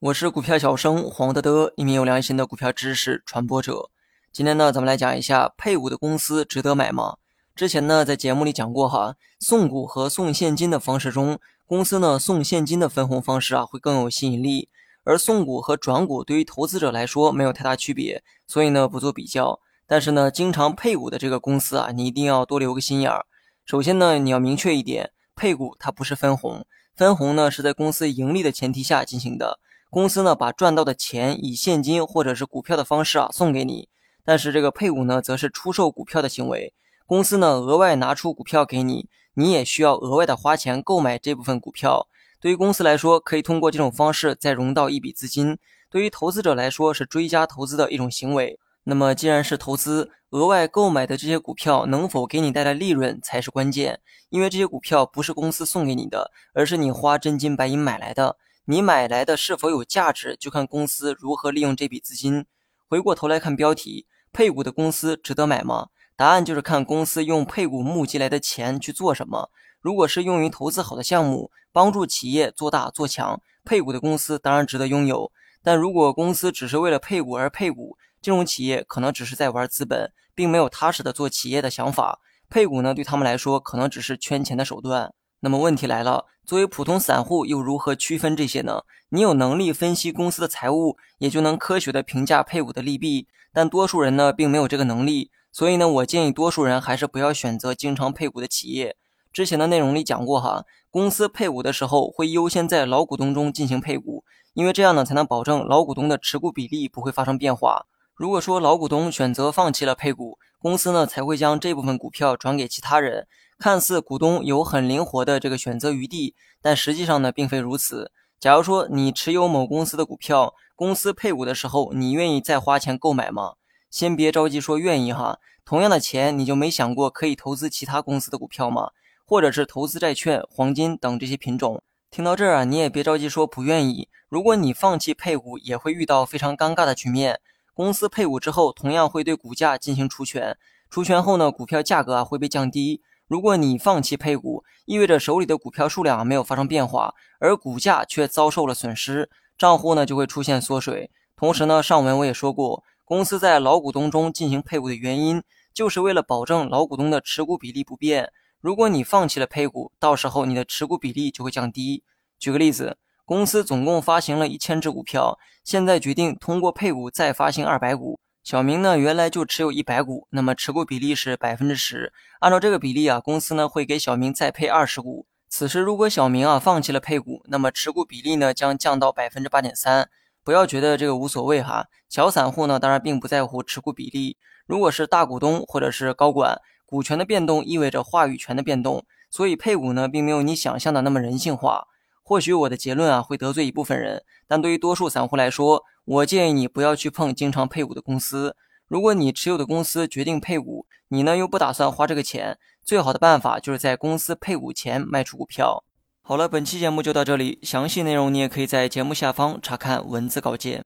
[0.00, 3.90] 我是股票小生黄德德，一名有良心的股票知识传播者。
[4.32, 7.16] 今天呢，咱们来讲一下配股的公司值得买吗？
[7.54, 14.68] 之前呢，在节目里讲过哈，送股和送现金的方式中，公司呢送现金的分红方式啊会更有吸引力，
[15.04, 19.60] 而送股和转股对于投资者来说没有太大区别，所以呢不做比较。
[19.86, 23.26] 但是呢，经常配股的这个公司啊，你一定要多留个心眼儿。
[23.64, 26.66] 首先呢，你要明确一点，配股它不是分红，
[26.96, 29.58] 分红呢是在公司盈利的前提下进行的。
[29.90, 33.88] 公司呢，把赚到的钱以现金或者是股票的方式啊送给你，
[34.24, 36.72] 但是这个配股呢，则是出售股票的行为。
[37.04, 42.06] 公司呢，额外拿出股票给你，你也需要额外的花钱购买这部分股票。
[42.40, 45.56] 对于公司来说，可以通过这种方式再融到一笔资金；
[45.90, 48.58] 对于投资者来说，是追加投资的一种行为。
[48.84, 54.00] 那么，既然是投资，额外购买的这些股票能否给你带来利润才是关键。
[54.28, 58.36] 因为这些股票不是公司送给你的，而是你花真金白银买来的。
[58.66, 62.44] 你买来的是否有价值，就看公司如何利用这笔资金。
[62.86, 65.88] 回过头来看标题，配股的公司值得买吗？
[66.16, 69.50] 答案就是看公司用配股募集来的钱去做什么。
[69.80, 75.32] 如果是用于投资好的项目，帮助企业做大做强，配股的公司当然值得拥有。
[75.62, 82.20] 但如果公司只是为了配股而配股，金融企业可能只是在玩资本，并没有踏实的做企业的想法。
[82.48, 85.12] 配股呢，对他们来说可能只是圈钱的手段。
[85.40, 88.84] 那么问题来了，作为普通散户又如何区分这些呢？
[89.10, 93.28] 你有能力分析公司的财务，也就能科学的评价配股的利弊。
[93.52, 98.96] 但多数人呢，并没有这个能力，所以呢，我建议多数人还是不要选择经常配股的企业。
[99.34, 107.84] 之前的内容里讲过哈，公司配股的时候会优先在老股东中进行配股，因为这样呢，才能保证老股东的持股比例不会发生变化。
[108.16, 113.26] 如果说老股东选择放弃了配股，公司呢才会将这部分股票转给其他人。
[113.58, 118.12] 看似股东有很灵活的这个选择余地，但实际上呢，并非如此。
[118.38, 123.54] 假如说你持有某公司的股票，公司配股的时候，你愿意再花钱购买吗？
[123.90, 125.40] 先别着急说愿意哈。
[125.64, 128.90] 同样的钱，你就没想过可以投资其他公司的股票吗？
[129.26, 131.82] 或者是投资债券、黄金等这些品种？
[132.12, 134.08] 听到这儿啊，你也别着急说不愿意。
[134.28, 137.40] 如果你放弃配股，也会遇到非常尴尬的局面。
[137.74, 140.56] 公司配股之后，同样会对股价进行除权，
[140.88, 143.02] 除权后呢，股票价格啊会被降低。
[143.26, 151.10] 如果你放弃配股，意味着手里的股票数量没有发生变化，而股价却遭受了损失，账户呢就会出现缩水。
[151.34, 155.42] 同时呢，上文我也说过，公司在老股东中进行配股的原因，
[155.72, 158.30] 就是为了保证老股东的持股比例不变。
[158.60, 162.04] 如果你放弃了配股，到时候你的持股比例就会降低。
[162.38, 168.20] 举个例子，公司总共发行了一千只股票，现在决定通过配股再发行二百股。
[168.42, 172.12] 小明呢，原来就持有一百股，那么持股比例是百分之十。
[172.40, 175.26] 按照这个比例啊，公司呢会给小明再配二十股。
[175.48, 180.10] 此时如果小明啊放弃了配股，那么持股比例呢将降到百分之八点三。
[180.44, 184.36] 不要觉得这个无所谓哈，小散户呢当然并不在乎持股比例。
[184.66, 191.86] 如果是大股东或者是高管，股权的变动意味着话语权的变动，所以配股呢并没有你想象的那么人性化。
[192.24, 195.84] 或许我的结论啊会得罪一部分人，但对于多数散户来说。
[196.06, 198.56] 我建议你不要去碰经常配股的公司。
[198.88, 205.82] 如果你持有的公司决定配股，你呢又不打算花这个钱，最好的办法就是在公司配股前卖出股票。
[206.20, 210.84] 好了，本期节目就到这里，详细内容你也可以在节目下方查看文字稿件。